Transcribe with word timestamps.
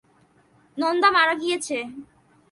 নন্দ 0.77 1.03
মারা 1.15 1.33
গিয়াছে! 1.41 1.77